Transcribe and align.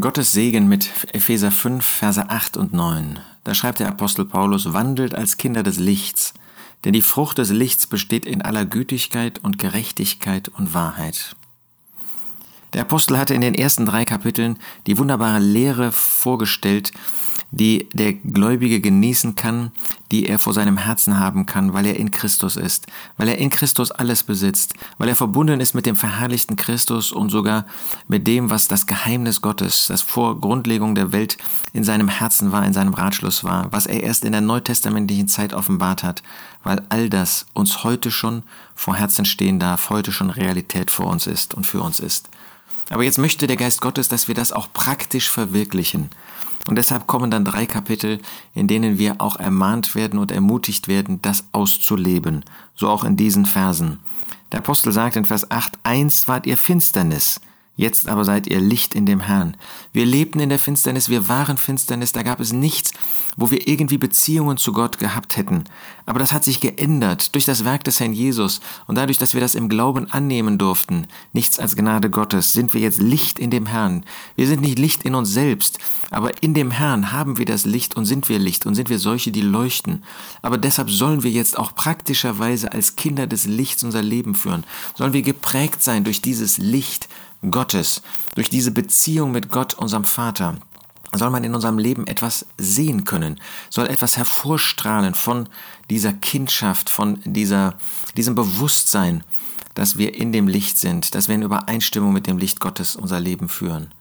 Gottes 0.00 0.32
Segen 0.32 0.68
mit 0.68 0.90
Epheser 1.14 1.50
5, 1.50 1.82
Verse 1.82 2.28
8 2.28 2.58
und 2.58 2.74
9. 2.74 3.18
Da 3.44 3.54
schreibt 3.54 3.80
der 3.80 3.88
Apostel 3.88 4.26
Paulus, 4.26 4.74
wandelt 4.74 5.14
als 5.14 5.38
Kinder 5.38 5.62
des 5.62 5.78
Lichts, 5.78 6.34
denn 6.84 6.92
die 6.92 7.00
Frucht 7.00 7.38
des 7.38 7.50
Lichts 7.50 7.86
besteht 7.86 8.26
in 8.26 8.42
aller 8.42 8.66
Gütigkeit 8.66 9.38
und 9.42 9.58
Gerechtigkeit 9.58 10.48
und 10.48 10.74
Wahrheit. 10.74 11.34
Der 12.74 12.82
Apostel 12.82 13.16
hatte 13.16 13.32
in 13.32 13.40
den 13.40 13.54
ersten 13.54 13.86
drei 13.86 14.04
Kapiteln 14.04 14.58
die 14.86 14.98
wunderbare 14.98 15.38
Lehre 15.38 15.92
vorgestellt, 15.92 16.92
die 17.50 17.88
der 17.92 18.12
Gläubige 18.12 18.80
genießen 18.80 19.34
kann, 19.34 19.70
die 20.10 20.26
er 20.26 20.38
vor 20.38 20.52
seinem 20.52 20.78
Herzen 20.78 21.18
haben 21.18 21.46
kann, 21.46 21.72
weil 21.72 21.86
er 21.86 21.96
in 21.96 22.10
Christus 22.10 22.56
ist, 22.56 22.86
weil 23.16 23.28
er 23.28 23.38
in 23.38 23.50
Christus 23.50 23.90
alles 23.90 24.22
besitzt, 24.24 24.74
weil 24.98 25.08
er 25.08 25.16
verbunden 25.16 25.60
ist 25.60 25.74
mit 25.74 25.86
dem 25.86 25.96
verherrlichten 25.96 26.56
Christus 26.56 27.12
und 27.12 27.30
sogar 27.30 27.64
mit 28.08 28.26
dem, 28.26 28.50
was 28.50 28.68
das 28.68 28.86
Geheimnis 28.86 29.40
Gottes, 29.40 29.86
das 29.88 30.02
vor 30.02 30.40
Grundlegung 30.40 30.94
der 30.94 31.12
Welt 31.12 31.38
in 31.72 31.84
seinem 31.84 32.08
Herzen 32.08 32.52
war, 32.52 32.64
in 32.64 32.72
seinem 32.72 32.94
Ratschluss 32.94 33.44
war, 33.44 33.72
was 33.72 33.86
er 33.86 34.02
erst 34.02 34.24
in 34.24 34.32
der 34.32 34.40
neutestamentlichen 34.40 35.28
Zeit 35.28 35.54
offenbart 35.54 36.02
hat, 36.02 36.22
weil 36.62 36.82
all 36.88 37.08
das 37.08 37.46
uns 37.54 37.84
heute 37.84 38.10
schon 38.10 38.42
vor 38.74 38.96
Herzen 38.96 39.24
stehen 39.24 39.58
darf, 39.58 39.90
heute 39.90 40.12
schon 40.12 40.30
Realität 40.30 40.90
vor 40.90 41.06
uns 41.06 41.26
ist 41.26 41.54
und 41.54 41.64
für 41.64 41.80
uns 41.80 42.00
ist. 42.00 42.28
Aber 42.90 43.02
jetzt 43.02 43.18
möchte 43.18 43.46
der 43.46 43.56
Geist 43.56 43.80
Gottes, 43.80 44.08
dass 44.08 44.28
wir 44.28 44.34
das 44.34 44.52
auch 44.52 44.68
praktisch 44.72 45.28
verwirklichen. 45.30 46.10
Und 46.68 46.76
deshalb 46.76 47.06
kommen 47.06 47.30
dann 47.30 47.44
drei 47.44 47.66
Kapitel, 47.66 48.20
in 48.54 48.66
denen 48.66 48.98
wir 48.98 49.20
auch 49.20 49.36
ermahnt 49.36 49.94
werden 49.94 50.18
und 50.18 50.32
ermutigt 50.32 50.88
werden, 50.88 51.22
das 51.22 51.44
auszuleben. 51.52 52.44
So 52.74 52.88
auch 52.88 53.04
in 53.04 53.16
diesen 53.16 53.46
Versen. 53.46 54.00
Der 54.52 54.60
Apostel 54.60 54.92
sagt 54.92 55.16
in 55.16 55.24
Vers 55.24 55.50
8, 55.50 55.78
eins 55.82 56.28
wart 56.28 56.46
ihr 56.46 56.56
Finsternis, 56.56 57.40
Jetzt 57.78 58.08
aber 58.08 58.24
seid 58.24 58.46
ihr 58.46 58.58
Licht 58.58 58.94
in 58.94 59.04
dem 59.04 59.20
Herrn. 59.20 59.54
Wir 59.92 60.06
lebten 60.06 60.40
in 60.40 60.48
der 60.48 60.58
Finsternis, 60.58 61.10
wir 61.10 61.28
waren 61.28 61.58
Finsternis, 61.58 62.12
da 62.12 62.22
gab 62.22 62.40
es 62.40 62.54
nichts, 62.54 62.92
wo 63.36 63.50
wir 63.50 63.68
irgendwie 63.68 63.98
Beziehungen 63.98 64.56
zu 64.56 64.72
Gott 64.72 64.98
gehabt 64.98 65.36
hätten. 65.36 65.64
Aber 66.06 66.18
das 66.18 66.32
hat 66.32 66.42
sich 66.42 66.60
geändert 66.60 67.34
durch 67.34 67.44
das 67.44 67.66
Werk 67.66 67.84
des 67.84 68.00
Herrn 68.00 68.14
Jesus 68.14 68.60
und 68.86 68.96
dadurch, 68.96 69.18
dass 69.18 69.34
wir 69.34 69.42
das 69.42 69.54
im 69.54 69.68
Glauben 69.68 70.10
annehmen 70.10 70.56
durften, 70.56 71.06
nichts 71.34 71.58
als 71.58 71.76
Gnade 71.76 72.08
Gottes, 72.08 72.54
sind 72.54 72.72
wir 72.72 72.80
jetzt 72.80 72.98
Licht 72.98 73.38
in 73.38 73.50
dem 73.50 73.66
Herrn. 73.66 74.04
Wir 74.36 74.46
sind 74.46 74.62
nicht 74.62 74.78
Licht 74.78 75.02
in 75.02 75.14
uns 75.14 75.30
selbst, 75.30 75.78
aber 76.10 76.42
in 76.42 76.54
dem 76.54 76.70
Herrn 76.70 77.12
haben 77.12 77.36
wir 77.36 77.44
das 77.44 77.66
Licht 77.66 77.94
und 77.94 78.06
sind 78.06 78.30
wir 78.30 78.38
Licht 78.38 78.64
und 78.64 78.74
sind 78.74 78.88
wir 78.88 78.98
solche, 78.98 79.32
die 79.32 79.42
leuchten. 79.42 80.02
Aber 80.40 80.56
deshalb 80.56 80.88
sollen 80.90 81.22
wir 81.22 81.30
jetzt 81.30 81.58
auch 81.58 81.74
praktischerweise 81.74 82.72
als 82.72 82.96
Kinder 82.96 83.26
des 83.26 83.44
Lichts 83.44 83.84
unser 83.84 84.02
Leben 84.02 84.34
führen. 84.34 84.64
Sollen 84.94 85.12
wir 85.12 85.22
geprägt 85.22 85.82
sein 85.82 86.04
durch 86.04 86.22
dieses 86.22 86.56
Licht, 86.56 87.08
Gottes, 87.50 88.02
durch 88.34 88.48
diese 88.48 88.70
Beziehung 88.70 89.32
mit 89.32 89.50
Gott, 89.50 89.74
unserem 89.74 90.04
Vater, 90.04 90.56
soll 91.14 91.30
man 91.30 91.44
in 91.44 91.54
unserem 91.54 91.78
Leben 91.78 92.06
etwas 92.06 92.46
sehen 92.58 93.04
können, 93.04 93.40
soll 93.70 93.86
etwas 93.86 94.16
hervorstrahlen 94.16 95.14
von 95.14 95.48
dieser 95.88 96.12
Kindschaft, 96.12 96.90
von 96.90 97.20
dieser, 97.24 97.74
diesem 98.16 98.34
Bewusstsein, 98.34 99.24
dass 99.74 99.98
wir 99.98 100.14
in 100.14 100.32
dem 100.32 100.48
Licht 100.48 100.78
sind, 100.78 101.14
dass 101.14 101.28
wir 101.28 101.34
in 101.34 101.42
Übereinstimmung 101.42 102.12
mit 102.12 102.26
dem 102.26 102.38
Licht 102.38 102.60
Gottes 102.60 102.96
unser 102.96 103.20
Leben 103.20 103.48
führen. 103.48 103.92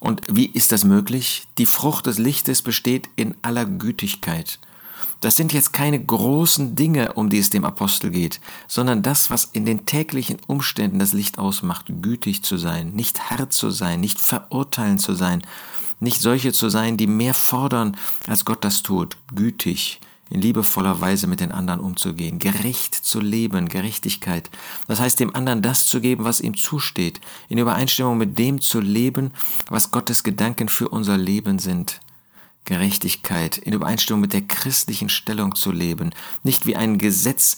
Und 0.00 0.22
wie 0.30 0.46
ist 0.46 0.70
das 0.70 0.84
möglich? 0.84 1.48
Die 1.58 1.66
Frucht 1.66 2.06
des 2.06 2.18
Lichtes 2.18 2.62
besteht 2.62 3.08
in 3.16 3.34
aller 3.42 3.64
Gütigkeit. 3.64 4.60
Das 5.20 5.36
sind 5.36 5.52
jetzt 5.52 5.72
keine 5.72 6.02
großen 6.02 6.74
Dinge, 6.76 7.14
um 7.14 7.28
die 7.28 7.38
es 7.38 7.50
dem 7.50 7.64
Apostel 7.64 8.10
geht, 8.10 8.40
sondern 8.66 9.02
das, 9.02 9.30
was 9.30 9.44
in 9.52 9.64
den 9.64 9.86
täglichen 9.86 10.38
Umständen 10.46 10.98
das 10.98 11.12
Licht 11.12 11.38
ausmacht, 11.38 11.86
gütig 12.00 12.42
zu 12.42 12.56
sein, 12.56 12.92
nicht 12.92 13.30
hart 13.30 13.52
zu 13.52 13.70
sein, 13.70 14.00
nicht 14.00 14.20
verurteilen 14.20 14.98
zu 14.98 15.14
sein, 15.14 15.42
nicht 16.00 16.20
solche 16.20 16.52
zu 16.52 16.68
sein, 16.68 16.96
die 16.96 17.06
mehr 17.06 17.34
fordern, 17.34 17.96
als 18.26 18.44
Gott 18.44 18.64
das 18.64 18.82
tut, 18.82 19.16
gütig, 19.34 20.00
in 20.30 20.40
liebevoller 20.40 21.00
Weise 21.00 21.26
mit 21.26 21.40
den 21.40 21.52
anderen 21.52 21.80
umzugehen, 21.80 22.38
gerecht 22.38 22.94
zu 22.94 23.20
leben, 23.20 23.68
Gerechtigkeit. 23.68 24.50
Das 24.86 25.00
heißt, 25.00 25.18
dem 25.20 25.34
anderen 25.34 25.62
das 25.62 25.86
zu 25.86 26.00
geben, 26.00 26.24
was 26.24 26.40
ihm 26.40 26.56
zusteht, 26.56 27.20
in 27.48 27.58
Übereinstimmung 27.58 28.18
mit 28.18 28.38
dem 28.38 28.60
zu 28.60 28.80
leben, 28.80 29.32
was 29.68 29.90
Gottes 29.90 30.22
Gedanken 30.22 30.68
für 30.68 30.88
unser 30.88 31.16
Leben 31.16 31.58
sind. 31.58 32.00
Gerechtigkeit, 32.68 33.56
in 33.56 33.72
Übereinstimmung 33.72 34.20
mit 34.20 34.34
der 34.34 34.42
christlichen 34.42 35.08
Stellung 35.08 35.54
zu 35.54 35.72
leben, 35.72 36.10
nicht 36.42 36.66
wie 36.66 36.76
ein 36.76 36.98
Gesetz, 36.98 37.56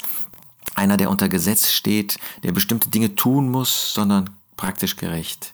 einer, 0.77 0.97
der 0.97 1.11
unter 1.11 1.29
Gesetz 1.29 1.71
steht, 1.71 2.17
der 2.45 2.53
bestimmte 2.53 2.91
Dinge 2.91 3.17
tun 3.17 3.51
muss, 3.51 3.93
sondern 3.93 4.31
praktisch 4.57 4.97
gerecht. 4.97 5.53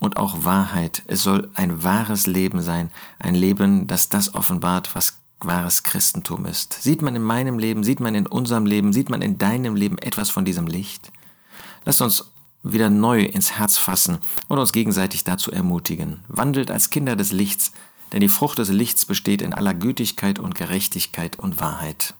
Und 0.00 0.16
auch 0.16 0.44
Wahrheit. 0.44 1.02
Es 1.06 1.22
soll 1.22 1.48
ein 1.54 1.84
wahres 1.84 2.26
Leben 2.26 2.60
sein, 2.60 2.90
ein 3.20 3.36
Leben, 3.36 3.86
das 3.86 4.08
das 4.08 4.34
offenbart, 4.34 4.94
was 4.94 5.18
wahres 5.40 5.84
Christentum 5.84 6.44
ist. 6.44 6.82
Sieht 6.82 7.00
man 7.00 7.14
in 7.14 7.22
meinem 7.22 7.60
Leben, 7.60 7.84
sieht 7.84 8.00
man 8.00 8.16
in 8.16 8.26
unserem 8.26 8.66
Leben, 8.66 8.92
sieht 8.92 9.08
man 9.08 9.22
in 9.22 9.38
deinem 9.38 9.76
Leben 9.76 9.98
etwas 9.98 10.30
von 10.30 10.44
diesem 10.44 10.66
Licht? 10.66 11.12
Lass 11.84 12.00
uns 12.00 12.24
wieder 12.64 12.90
neu 12.90 13.22
ins 13.22 13.52
Herz 13.52 13.78
fassen 13.78 14.18
und 14.48 14.58
uns 14.58 14.72
gegenseitig 14.72 15.22
dazu 15.22 15.52
ermutigen. 15.52 16.24
Wandelt 16.26 16.72
als 16.72 16.90
Kinder 16.90 17.14
des 17.14 17.30
Lichts, 17.30 17.72
denn 18.12 18.20
die 18.20 18.28
Frucht 18.28 18.58
des 18.58 18.70
Lichts 18.70 19.04
besteht 19.04 19.42
in 19.42 19.52
aller 19.52 19.74
Gütigkeit 19.74 20.38
und 20.38 20.54
Gerechtigkeit 20.54 21.38
und 21.38 21.60
Wahrheit. 21.60 22.14